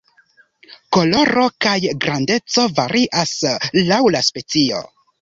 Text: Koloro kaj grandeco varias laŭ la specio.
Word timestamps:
Koloro 0.97 1.43
kaj 1.67 1.75
grandeco 2.07 2.67
varias 2.83 3.39
laŭ 3.93 4.03
la 4.19 4.27
specio. 4.35 4.87